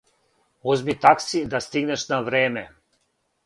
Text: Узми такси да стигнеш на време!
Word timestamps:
Узми 0.69 0.95
такси 1.03 1.45
да 1.49 1.61
стигнеш 1.61 2.09
на 2.09 2.21
време! 2.23 2.69